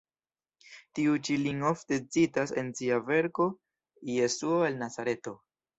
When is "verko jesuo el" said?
3.13-4.85